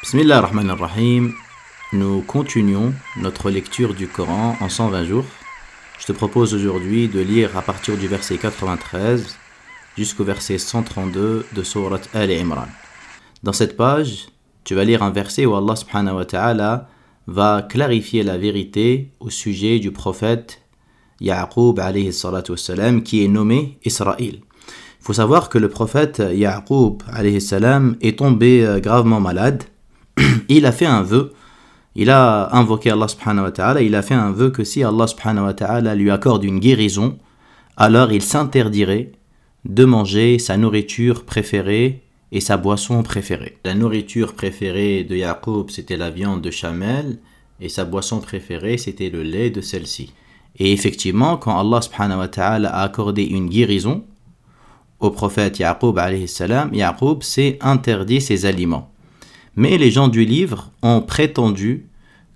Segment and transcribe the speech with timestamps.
[0.00, 1.32] Bismillah ar-Rahman ar-Rahim.
[1.92, 5.24] Nous continuons notre lecture du Coran en 120 jours.
[5.98, 9.36] Je te propose aujourd'hui de lire à partir du verset 93
[9.96, 12.68] jusqu'au verset 132 de Surat Al-Imran.
[13.42, 14.28] Dans cette page,
[14.62, 16.88] tu vas lire un verset où Allah subhanahu wa ta'ala
[17.26, 20.62] va clarifier la vérité au sujet du prophète
[21.20, 24.38] Ya'qub alayhi salatu wassalam, qui est nommé Israël.
[25.00, 29.64] Il faut savoir que le prophète Ya'qub alayhi salam est tombé euh, gravement malade.
[30.48, 31.32] Il a fait un vœu.
[31.94, 33.82] Il a invoqué Allah subhanahu wa ta'ala.
[33.82, 37.18] Il a fait un vœu que si Allah subhanahu wa ta'ala lui accorde une guérison,
[37.76, 39.12] alors il s'interdirait
[39.64, 43.58] de manger sa nourriture préférée et sa boisson préférée.
[43.64, 47.18] La nourriture préférée de Yaqub, c'était la viande de chamel,
[47.60, 50.12] et sa boisson préférée, c'était le lait de celle-ci.
[50.58, 54.04] Et effectivement, quand Allah subhanahu wa ta'ala a accordé une guérison
[55.00, 56.72] au prophète Yaqub alayhi salam,
[57.20, 58.90] s'est interdit ces aliments.
[59.56, 61.86] Mais les gens du livre ont prétendu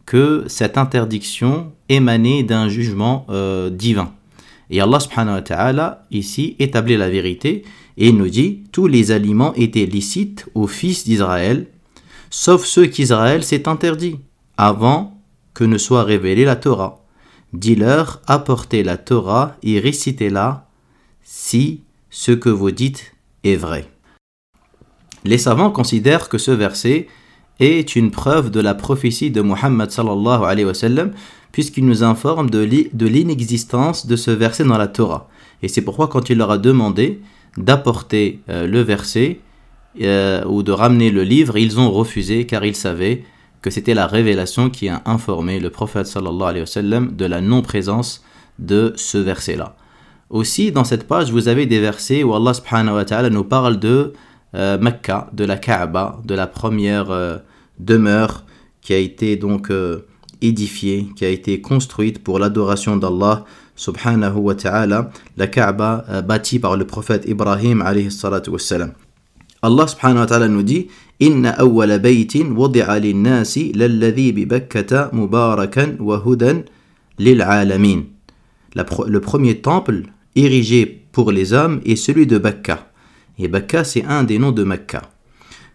[0.06, 4.12] que cette interdiction émanait d'un jugement euh, divin.
[4.70, 7.64] Et Allah subhanahu wa ta'ala ici établit la vérité
[7.98, 11.66] et nous dit tous les aliments étaient licites aux fils d'Israël,
[12.30, 14.18] sauf ceux qu'Israël s'est interdit
[14.56, 15.20] avant
[15.54, 17.04] que ne soit révélée la Torah.
[17.52, 20.68] Dis-leur, apportez la Torah et récitez-la
[21.22, 23.12] si ce que vous dites
[23.44, 23.91] est vrai.
[25.24, 27.06] Les savants considèrent que ce verset
[27.60, 29.90] est une preuve de la prophétie de Muhammad
[31.52, 35.28] puisqu'il nous informe de l'inexistence de ce verset dans la Torah.
[35.62, 37.20] Et c'est pourquoi quand il leur a demandé
[37.56, 39.40] d'apporter euh, le verset
[40.00, 43.24] euh, ou de ramener le livre, ils ont refusé car ils savaient
[43.60, 48.24] que c'était la révélation qui a informé le prophète sallallahu alayhi wa de la non-présence
[48.58, 49.76] de ce verset-là.
[50.30, 54.14] Aussi, dans cette page, vous avez des versets où Allah nous parle de
[54.54, 57.38] euh, Mecca, de la Kaaba, de la première euh,
[57.78, 58.44] demeure
[58.80, 60.06] qui a été donc euh,
[60.40, 63.44] édifiée, qui a été construite pour l'adoration d'Allah
[63.76, 68.92] subhanahu wa ta'ala, la Kaaba bâtie par le prophète Ibrahim alayhi salatu wassalam.
[69.62, 70.88] Allah subhanahu wa ta'ala nous dit
[71.18, 76.64] baytin wadi'a lin-nasi lalladhi bi Bakkata mubarakan wa hudan
[77.18, 78.02] lil alamin.
[78.74, 80.02] Le premier temple
[80.36, 82.91] érigé pour les hommes est celui de Bakka.
[83.42, 85.02] Et Bakka, c'est un des noms de Mecca.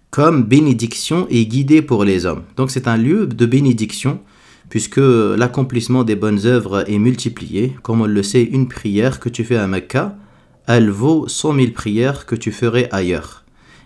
[0.09, 2.43] Comme bénédiction et guidé pour les hommes.
[2.55, 4.21] Donc c'est un lieu de bénédiction,
[4.69, 7.75] puisque l'accomplissement des bonnes œuvres est multiplié.
[7.83, 10.15] Comme on le sait, une prière que tu fais à Mecca,
[10.65, 13.43] elle vaut 100 000 prières que tu ferais ailleurs.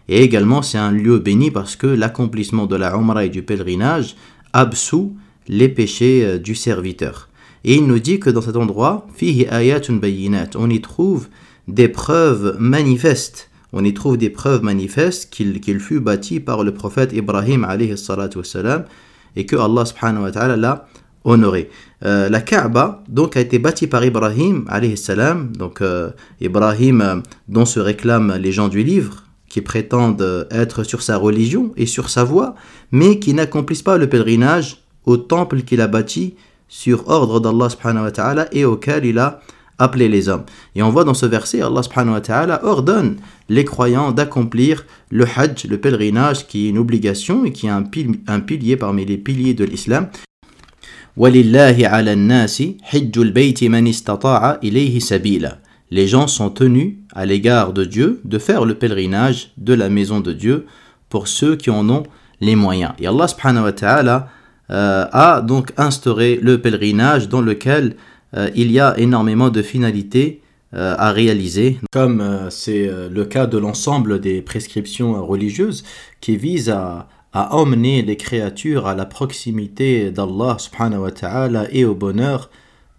[0.09, 4.15] Et également, c'est un lieu béni parce que l'accomplissement de la Umrah et du pèlerinage
[4.53, 5.15] absout
[5.47, 7.29] les péchés euh, du serviteur.
[7.63, 9.07] Et il nous dit que dans cet endroit,
[10.55, 11.29] on y trouve
[11.67, 17.13] des preuves manifestes on y trouve des preuves manifestes qu'il fut bâti par le prophète
[17.13, 17.65] Ibrahim
[19.35, 20.87] et que Allah subhanahu l'a
[21.23, 21.69] honoré.
[22.03, 24.65] Euh, la Kaaba donc a été bâtie par Ibrahim
[24.95, 26.09] salam, donc euh,
[26.39, 27.15] Ibrahim euh,
[27.47, 32.09] dont se réclament les gens du livre qui prétendent être sur sa religion et sur
[32.09, 32.55] sa voie,
[32.91, 36.35] mais qui n'accomplissent pas le pèlerinage au temple qu'il a bâti
[36.69, 37.67] sur ordre d'Allah
[38.53, 39.41] et auquel il a
[39.81, 40.43] appeler les hommes.
[40.75, 43.17] Et on voit dans ce verset, Allah subhanahu wa ta'ala ordonne
[43.49, 48.39] les croyants d'accomplir le hajj, le pèlerinage, qui est une obligation et qui est un,
[48.39, 50.07] pilier parmi les piliers de l'islam.
[55.93, 60.21] Les gens sont tenus à l'égard de Dieu de faire le pèlerinage de la maison
[60.21, 60.65] de Dieu
[61.09, 62.03] pour ceux qui en ont
[62.39, 62.93] les moyens.
[62.99, 64.29] Et Allah subhanahu wa ta'ala
[64.69, 67.97] euh, a donc instauré le pèlerinage dans lequel
[68.33, 70.41] il y a énormément de finalités
[70.73, 75.83] euh, à réaliser, comme euh, c'est le cas de l'ensemble des prescriptions religieuses
[76.21, 80.57] qui visent à, emmener les créatures à la proximité d'Allah
[81.71, 82.49] et au bonheur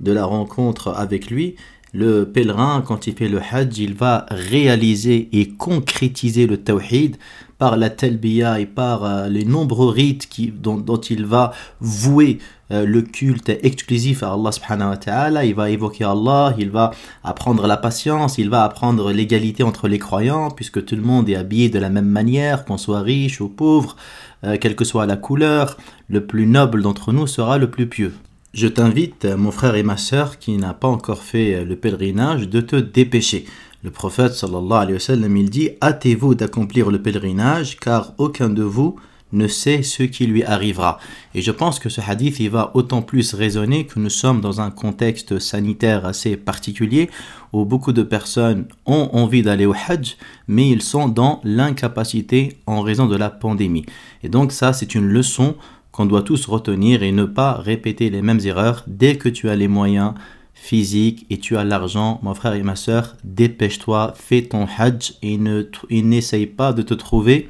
[0.00, 1.56] de la rencontre avec lui.
[1.94, 7.16] Le pèlerin, quand il fait le hajj, il va réaliser et concrétiser le tawhid
[7.58, 10.26] par la talbiya et par les nombreux rites
[10.60, 12.38] dont, il va vouer
[12.72, 16.92] euh, le culte exclusif à Allah il va évoquer Allah, il va
[17.22, 21.36] apprendre la patience, il va apprendre l'égalité entre les croyants, puisque tout le monde est
[21.36, 23.96] habillé de la même manière, qu'on soit riche ou pauvre,
[24.44, 25.76] euh, quelle que soit la couleur,
[26.08, 28.14] le plus noble d'entre nous sera le plus pieux.
[28.52, 32.60] Je t'invite, mon frère et ma sœur, qui n'a pas encore fait le pèlerinage, de
[32.60, 33.46] te dépêcher.
[33.82, 38.62] Le prophète sallallahu alayhi wa sallam, il dit Hâtez-vous d'accomplir le pèlerinage, car aucun de
[38.62, 38.96] vous
[39.32, 40.98] ne sait ce qui lui arrivera.
[41.34, 44.60] Et je pense que ce hadith il va autant plus résonner que nous sommes dans
[44.60, 47.08] un contexte sanitaire assez particulier
[47.54, 52.82] où beaucoup de personnes ont envie d'aller au Hajj, mais ils sont dans l'incapacité en
[52.82, 53.86] raison de la pandémie.
[54.22, 55.56] Et donc ça, c'est une leçon
[55.92, 59.56] qu'on doit tous retenir et ne pas répéter les mêmes erreurs dès que tu as
[59.56, 60.14] les moyens
[60.54, 66.02] physiques et tu as l'argent, mon frère et ma soeur, dépêche-toi, fais ton hajj et
[66.02, 67.48] n'essaye pas de te trouver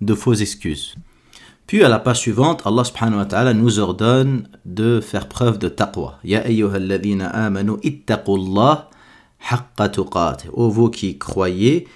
[0.00, 0.96] de fausses excuses.
[1.66, 6.18] Puis à la page suivante, Allah subhanahu wa nous ordonne de faire preuve de taqwa.
[6.24, 8.90] Ya ayyuhalladhina amanu ittaqullah
[9.50, 10.36] haqqa.
[10.52, 11.88] Ô vous qui croyez,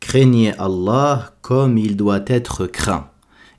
[0.00, 3.11] craignez Allah comme il doit être craint.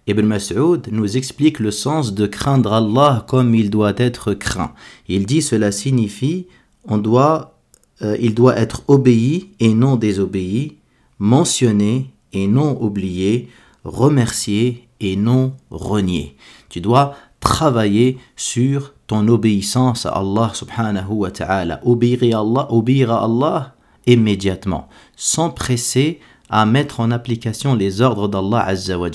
[0.07, 4.73] Ibn Mas'ud nous explique le sens de craindre Allah comme il doit être craint.
[5.07, 6.47] Il dit cela signifie
[6.85, 7.57] on doit,
[8.01, 10.77] euh, il doit être obéi et non désobéi,
[11.19, 13.49] mentionné et non oublié,
[13.85, 16.35] remercié et non renié.
[16.69, 21.79] Tu dois travailler sur ton obéissance à Allah subhanahu wa ta'ala.
[21.83, 23.75] Obéir à Allah, obéir à Allah
[24.05, 29.09] immédiatement, sans presser à mettre en application les ordres d'Allah azza wa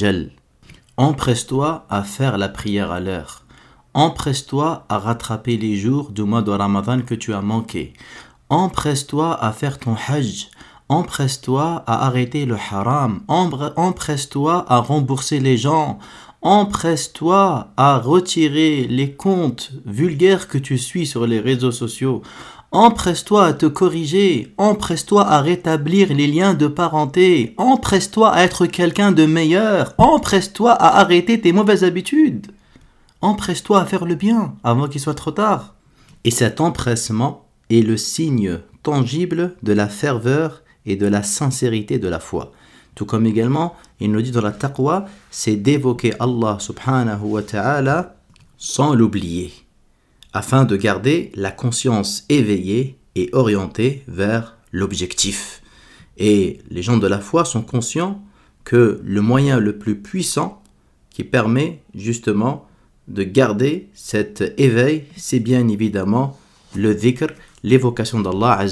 [0.98, 3.44] Empresse-toi à faire la prière à l'heure.
[3.94, 7.92] Empresse-toi à rattraper les jours du mois de Ramadan que tu as manqué.
[8.48, 10.48] Empresse-toi à faire ton hajj.
[10.88, 13.20] Empresse-toi à arrêter le haram.
[13.28, 16.00] Empresse-toi à rembourser les gens.
[16.42, 22.22] Empresse-toi à retirer les comptes vulgaires que tu suis sur les réseaux sociaux.
[22.70, 29.10] Empresse-toi à te corriger, empresse-toi à rétablir les liens de parenté, empresse-toi à être quelqu'un
[29.10, 32.48] de meilleur, empresse-toi à arrêter tes mauvaises habitudes,
[33.22, 35.76] empresse-toi à faire le bien avant qu'il soit trop tard.
[36.24, 42.08] Et cet empressement est le signe tangible de la ferveur et de la sincérité de
[42.08, 42.52] la foi.
[42.94, 48.16] Tout comme également, il nous dit dans la taqwa, c'est d'évoquer Allah subhanahu wa ta'ala
[48.58, 49.52] sans l'oublier
[50.32, 55.62] afin de garder la conscience éveillée et orientée vers l'objectif.
[56.16, 58.22] Et les gens de la foi sont conscients
[58.64, 60.62] que le moyen le plus puissant
[61.10, 62.66] qui permet justement
[63.08, 66.38] de garder cet éveil, c'est bien évidemment
[66.74, 67.28] le dhikr,
[67.62, 68.66] l'évocation d'Allah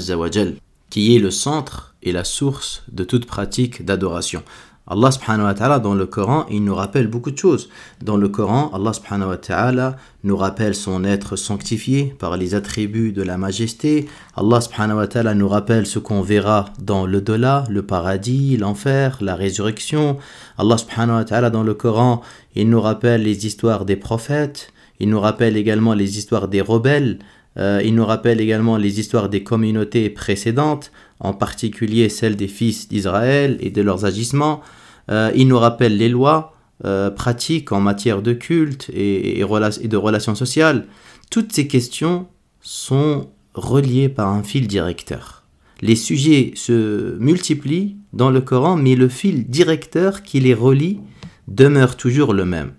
[0.89, 4.43] qui est le centre et la source de toute pratique d'adoration.
[4.89, 7.69] Allah subhanahu wa ta'ala dans le Coran, il nous rappelle beaucoup de choses.
[8.01, 13.11] Dans le Coran, Allah subhanahu wa ta'ala nous rappelle son être sanctifié par les attributs
[13.11, 14.07] de la majesté.
[14.37, 19.17] Allah subhanahu wa ta'ala nous rappelle ce qu'on verra dans le delà, le paradis, l'enfer,
[19.19, 20.17] la résurrection.
[20.57, 22.21] Allah subhanahu wa ta'ala dans le Coran,
[22.55, 24.71] il nous rappelle les histoires des prophètes.
[24.99, 27.19] Il nous rappelle également les histoires des rebelles.
[27.57, 32.87] Euh, il nous rappelle également les histoires des communautés précédentes, en particulier celles des fils
[32.87, 34.61] d'Israël et de leurs agissements.
[35.09, 36.53] Euh, il nous rappelle les lois
[36.85, 40.85] euh, pratiques en matière de culte et, de relations sociales.
[41.31, 42.27] Toutes ces questions
[42.61, 45.43] sont reliées par un fil directeur.
[45.81, 50.99] Les sujets se multiplient dans le Coran, mais le fil directeur qui les relie
[51.47, 52.73] demeure toujours le même.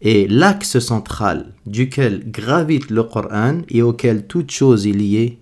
[0.00, 5.38] Et l'axe central duquel gravite le Coran et auquel toute chose est liée,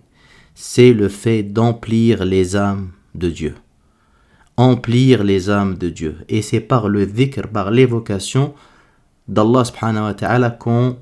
[0.54, 3.54] c'est le fait d'emplir les âmes de Dieu.
[4.56, 6.16] Emplir les âmes de Dieu.
[6.30, 8.54] Et c'est par le dhikr, par l'évocation
[9.28, 10.96] d'Allah subhanahu wa qu'on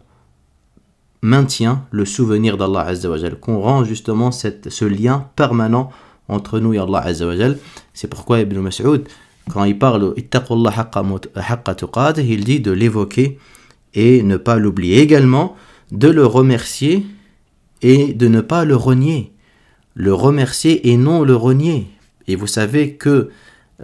[1.22, 5.90] maintient le souvenir d'Allah azza wa qu'on rend justement cette, ce lien permanent
[6.26, 7.34] entre nous et Allah azza wa
[7.92, 9.06] C'est pourquoi Ibn Mas'ud
[9.50, 10.28] quand il parle il
[12.44, 13.38] dit de l'évoquer
[13.94, 15.00] et ne pas l'oublier.
[15.00, 15.56] Également,
[15.92, 17.06] de le remercier
[17.82, 19.32] et de ne pas le renier.
[19.94, 21.88] Le remercier et non le renier.
[22.26, 23.30] Et vous savez que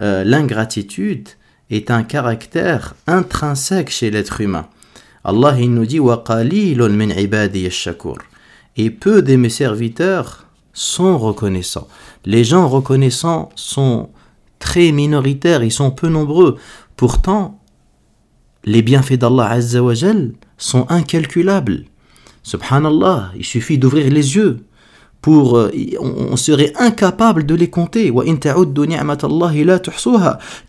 [0.01, 1.29] euh, l'ingratitude
[1.69, 4.67] est un caractère intrinsèque chez l'être humain.
[5.23, 5.99] Allah il nous dit
[8.77, 11.87] Et peu de mes serviteurs sont reconnaissants.
[12.25, 14.09] Les gens reconnaissants sont
[14.61, 16.55] très minoritaires, ils sont peu nombreux.
[16.95, 17.59] Pourtant,
[18.63, 21.85] les bienfaits d'Allah Azzawajal sont incalculables.
[22.43, 24.59] Subhanallah, il suffit d'ouvrir les yeux
[25.21, 28.11] pour euh, on serait incapable de les compter.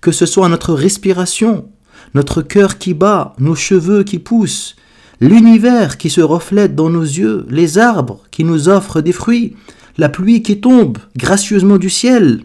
[0.01, 1.69] Que ce soit notre respiration,
[2.15, 4.77] notre cœur qui bat, nos cheveux qui poussent,
[5.21, 9.57] l'univers qui se reflète dans nos yeux, les arbres qui nous offrent des fruits,
[9.97, 12.43] la pluie qui tombe gracieusement du ciel,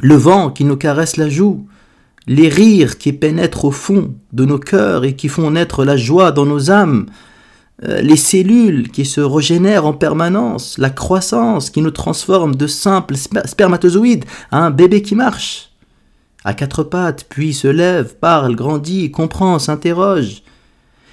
[0.00, 1.66] le vent qui nous caresse la joue,
[2.26, 6.32] les rires qui pénètrent au fond de nos cœurs et qui font naître la joie
[6.32, 7.06] dans nos âmes,
[7.82, 13.16] euh, les cellules qui se régénèrent en permanence, la croissance qui nous transforme de simples
[13.16, 15.70] spermatozoïdes à un bébé qui marche.
[16.46, 20.42] à quatre pattes, puis se lève, parle, grandit, comprend, s'interroge,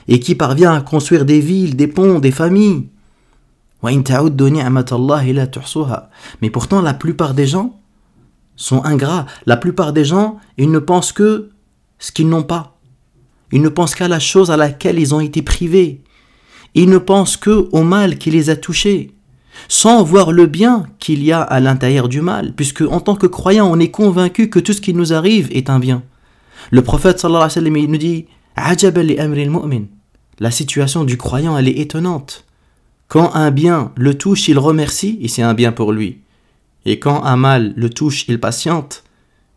[0.10, 2.90] et qui parvient à construire des villes, des ponts, des familles.
[3.82, 3.98] Mais
[6.50, 7.81] pourtant, la plupart des gens
[8.56, 9.26] sont ingrats.
[9.46, 11.50] La plupart des gens, ils ne pensent que
[12.00, 12.78] ce qu'ils n'ont pas.
[13.52, 16.02] Ils ne pensent qu'à la chose à laquelle ils ont été privés.
[16.74, 19.12] Ils ne pensent que au mal qui les a touchés,
[19.68, 23.28] sans voir le bien qu'il y a à l'intérieur du mal, puisque en tant que
[23.28, 26.04] croyant, on est convaincu que tout ce qui nous arrive est un bien.
[26.70, 28.26] Le prophète sallallahu alayhi wa sallam, nous dit
[30.40, 32.46] La situation du croyant, elle est étonnante.
[33.08, 36.21] Quand un bien le touche, il remercie, et c'est un bien pour lui.
[36.86, 39.04] Et quand un mal le touche, il patiente,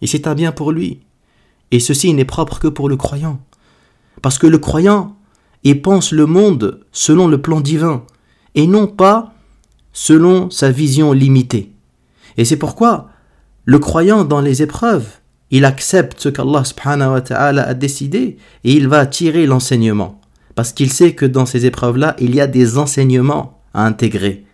[0.02, 1.00] et c'est un bien pour lui.
[1.70, 3.40] Et ceci n'est propre que pour le croyant.
[4.22, 5.16] Parce que le croyant,
[5.62, 8.04] il pense le monde selon le plan divin,
[8.54, 9.34] et non pas
[9.92, 11.72] selon sa vision limitée.
[12.36, 13.08] Et c'est pourquoi
[13.64, 15.06] le croyant dans les épreuves,
[15.50, 20.20] il accepte ce qu'Allah subhanahu wa ta'ala a décidé et il va tirer l'enseignement.
[20.54, 24.44] Parce qu'il sait que dans ces épreuves-là, il y a des enseignements à intégrer.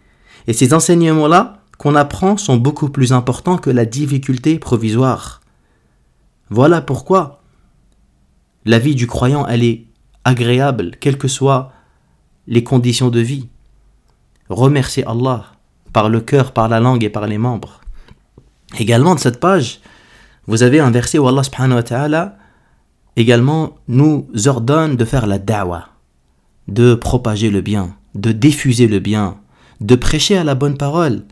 [0.47, 5.41] Et ces enseignements-là qu'on apprend sont beaucoup plus importants que la difficulté provisoire.
[6.51, 7.41] Voilà pourquoi
[8.67, 9.87] la vie du croyant, elle est
[10.25, 11.73] agréable, quelles que soient
[12.47, 13.49] les conditions de vie.
[14.51, 15.47] Remercier Allah
[15.95, 17.81] par le cœur, par la langue et par les membres.
[18.79, 19.81] Également de cette page,
[20.47, 21.83] vous avez un verset où Allah subhanahu
[23.17, 25.89] également nous ordonne de faire la da'wah,
[26.69, 29.39] de propager le bien, de diffuser le bien,
[29.81, 31.25] de prêcher à la bonne parole.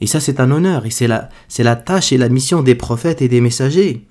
[0.00, 2.74] Et ça c'est un honneur, et c'est la, c'est la tâche et la mission des
[2.74, 4.02] prophètes et des messagers.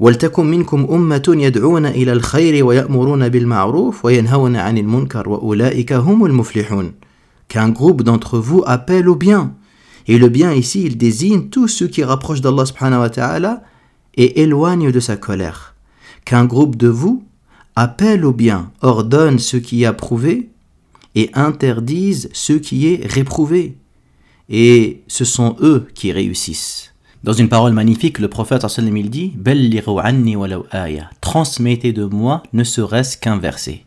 [0.00, 6.92] ولتكن منكم أمة يدعون إلى الخير ويأمرون بالمعروف وينهون عن المنكر وأولئك هم المفلحون
[7.48, 9.54] qu'un groupe d'entre vous appelle au bien.
[10.06, 13.62] Et le bien ici, il désigne tous ceux qui rapprochent d'Allah subhanahu wa ta'ala
[14.16, 15.74] et éloignent de sa colère.
[16.24, 17.24] Qu'un groupe de vous
[17.76, 20.50] appelle au bien, ordonne ce qui est approuvé
[21.14, 23.76] et interdise ce qui est réprouvé.
[24.49, 26.93] Et ce sont eux qui réussissent.
[27.23, 29.33] Dans une parole magnifique, le prophète il dit
[31.21, 33.83] Transmettez de moi ne serait-ce qu'un verset.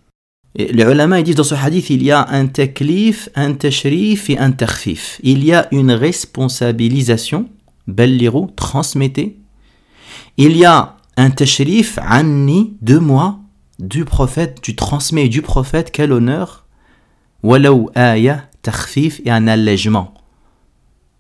[0.55, 4.39] Et les ulama disent dans ce hadith il y a un taklif, un tashrif et
[4.39, 5.19] un tarfif.
[5.23, 7.49] Il y a une responsabilisation,
[7.87, 9.39] belliru, transmettez.
[10.37, 13.39] Il y a un tashrif, anni, de moi,
[13.79, 16.67] du prophète, tu transmets du prophète, quel honneur.
[17.43, 20.13] Walau aya, tarfif et un allègement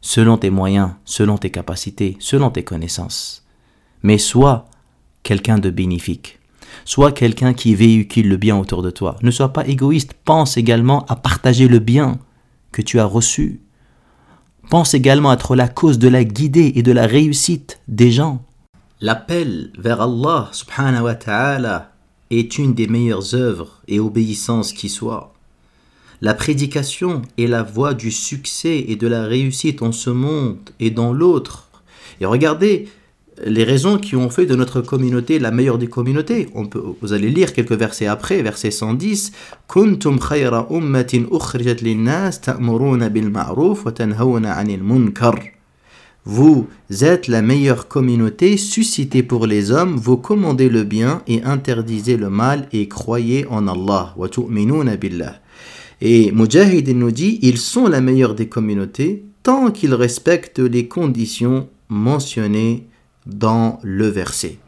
[0.02, 3.46] selon tes moyens, selon tes capacités, selon tes connaissances.
[4.02, 4.66] Mais sois
[5.22, 6.40] quelqu'un de bénéfique.
[6.84, 9.16] Sois quelqu'un qui véhicule le bien autour de toi.
[9.22, 10.14] Ne sois pas égoïste.
[10.24, 12.18] Pense également à partager le bien
[12.72, 13.60] que tu as reçu.
[14.68, 18.44] Pense également à être la cause de la guidée et de la réussite des gens.
[19.00, 21.92] L'appel vers Allah subhanahu wa ta'ala
[22.30, 25.31] est une des meilleures œuvres et obéissances qui soient.
[26.24, 30.90] La prédication est la voie du succès et de la réussite en ce monde et
[30.90, 31.68] dans l'autre.
[32.20, 32.86] Et regardez
[33.44, 36.48] les raisons qui ont fait de notre communauté la meilleure des communautés.
[36.54, 39.32] On peut, vous allez lire quelques versets après, verset 110.
[39.66, 45.34] Kuntum khayra ummatin ukhrijat linnas ta'muruna bil ma'ruf wa tanhawna 'anil munkar.
[46.24, 46.68] Vous
[47.00, 52.30] êtes la meilleure communauté suscitée pour les hommes, vous commandez le bien et interdisez le
[52.30, 54.14] mal et croyez en Allah.
[54.16, 54.28] Wa.
[56.04, 61.68] Et Mujahid nous dit, ils sont la meilleure des communautés tant qu'ils respectent les conditions
[61.88, 62.88] mentionnées
[63.24, 64.58] dans le verset.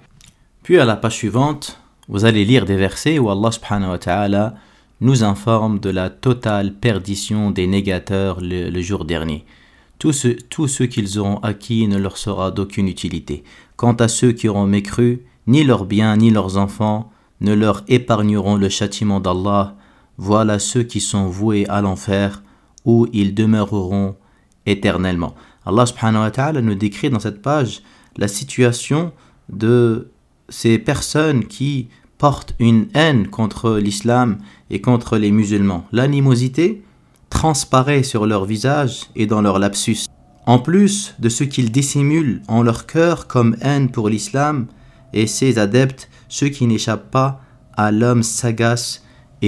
[0.63, 4.55] Puis à la page suivante, vous allez lire des versets où Allah
[5.01, 9.45] nous informe de la totale perdition des négateurs le, jour dernier.
[9.99, 13.43] Tout ce, tout ce qu'ils auront acquis ne leur sera d'aucune utilité.
[13.75, 17.11] Quant à ceux qui auront mécru, ni leurs biens ni leurs enfants
[17.41, 19.75] ne leur épargneront le châtiment d'Allah
[20.17, 22.43] voilà ceux qui sont voués à l'enfer,
[22.85, 24.17] où ils demeureront
[24.67, 25.35] éternellement.
[25.67, 27.83] Allah subhanahu nous décrit dans cette page
[28.17, 29.13] la situation
[29.49, 30.11] de
[30.49, 34.39] ces personnes qui portent une haine contre l'islam
[34.71, 35.87] et contre les musulmans.
[35.93, 36.83] L'animosité
[37.31, 40.07] transparaît sur leur visage et dans leur lapsus.
[40.47, 44.67] En plus de ce qu'ils dissimulent en leur cœur comme haine pour l'islam
[45.13, 47.41] et ses adeptes, ceux qui n'échappent pas
[47.77, 49.03] à l'homme sagace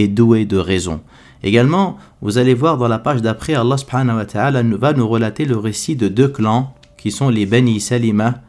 [0.09, 1.00] doué de raison.
[1.43, 5.57] Également, vous allez voir dans la page d'après, Allah subhanahu wa va nous relater le
[5.57, 8.43] récit de deux clans qui sont les Bani Salima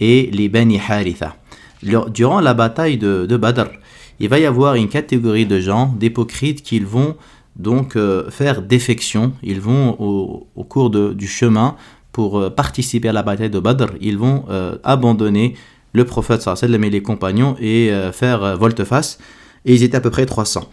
[0.00, 1.36] et les Bani Haritha.
[1.82, 3.66] Durant la bataille de, Badr,
[4.18, 7.16] il va y avoir une catégorie de gens, d'hypocrites, qui vont
[7.56, 9.32] donc euh, faire défection.
[9.42, 11.76] Ils vont au, cours du chemin
[12.12, 15.54] pour euh, participer à la bataille de Badr, ils vont euh, abandonner
[15.92, 19.18] le prophète sallam et les compagnons et faire volte-face.
[19.64, 20.68] Et ils étaient à peu près 300.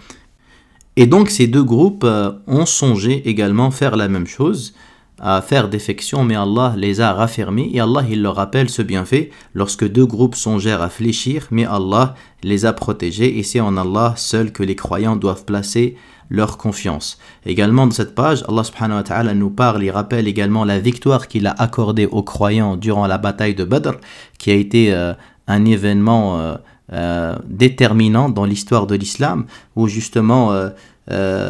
[0.96, 4.74] Et donc ces deux groupes euh, ont songé également faire la même chose,
[5.20, 9.32] à faire défection, mais Allah les a raffermis et Allah il leur rappelle ce bienfait
[9.54, 14.14] lorsque deux groupes songèrent à fléchir, mais Allah les a protégés et c'est en Allah
[14.16, 15.96] seul que les croyants doivent placer
[16.30, 17.18] leur confiance.
[17.46, 21.28] Également dans cette page, Allah subhanahu wa ta'ala nous parle et rappelle également la victoire
[21.28, 23.94] qu'il a accordée aux croyants durant la bataille de Badr,
[24.38, 25.14] qui a été euh,
[25.48, 26.56] un événement euh,
[26.90, 30.54] déterminant dans l'histoire de l'islam, où justement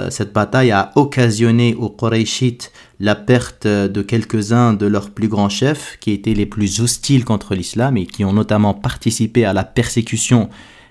[0.09, 5.97] cette bataille a occasionné aux Qurayshites la perte de quelques-uns de leurs plus grands chefs,
[5.99, 10.49] qui étaient les plus hostiles contre l'islam et qui ont notamment participé à la persécution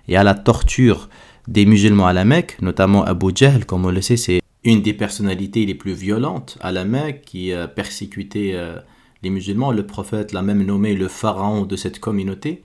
[0.09, 1.09] et à la torture
[1.49, 4.95] des musulmans à la Mecque, notamment Abu Jahl, comme on le sait, c'est une des
[4.95, 8.77] personnalités les plus violentes à la Mecque qui a persécuté euh,
[9.23, 9.71] les musulmans.
[9.71, 12.65] Le prophète l'a même nommé le pharaon de cette communauté,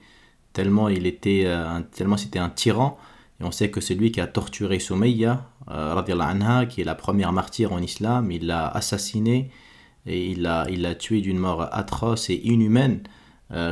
[0.54, 2.98] tellement il était, euh, tellement c'était un tyran.
[3.40, 6.96] Et on sait que c'est lui qui a torturé Soumayya, euh, anha, qui est la
[6.96, 8.32] première martyre en islam.
[8.32, 9.50] Il l'a assassiné
[10.06, 13.02] et il l'a il l'a tué d'une mort atroce et inhumaine,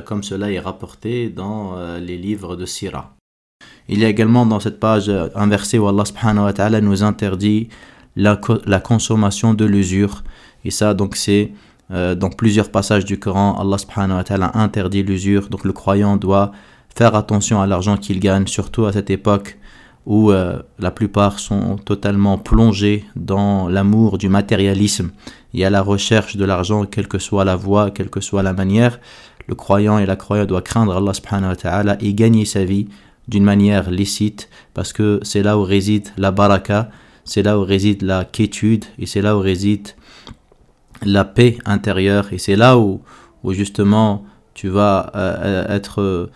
[0.06, 3.16] comme cela est rapporté dans les livres de Sirah.
[3.88, 7.02] Il y a également dans cette page un verset où Allah subhanahu wa ta'ala nous
[7.04, 7.70] interdit
[8.16, 10.24] la, la consommation de l'usure.
[10.66, 11.52] Et ça, donc, c'est
[11.92, 15.50] euh, dans plusieurs passages du Coran, Allah subhanahu wa ta'ala interdit l'usure.
[15.50, 16.52] Donc, le croyant doit
[16.96, 19.58] faire attention à l'argent qu'il gagne, surtout à cette époque
[20.06, 25.12] où euh, la plupart sont totalement plongés dans l'amour du matérialisme
[25.54, 28.54] et à la recherche de l'argent, quelle que soit la voie, quelle que soit la
[28.54, 29.00] manière.
[29.48, 32.88] Le croyant et la croyante doivent craindre Allah subhanahu wa ta'ala et gagner sa vie
[33.28, 36.90] d'une manière licite, parce que c'est là où réside la baraka,
[37.24, 39.90] c'est là où réside la quiétude, et c'est là où réside
[41.04, 42.32] la paix intérieure.
[42.32, 43.02] Et c'est là où,
[43.50, 46.30] justement tu vas euh, euh, être, euh,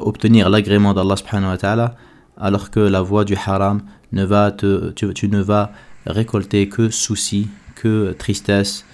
[0.00, 1.94] obtenir l'agrément d'Allah subhanahu wa ta'ala,
[2.36, 5.70] alors que la voie du haram, ne va te, tu, ne vas
[6.04, 8.84] récolter que soucis, que tristesse,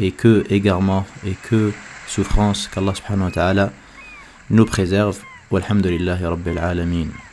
[0.00, 1.72] et que égarement, et que
[2.08, 3.72] souffrance qu'Allah subhanahu wa ta'ala
[4.50, 5.20] nous préserve.
[5.50, 7.27] Walhamdulillahi rabbil alameen.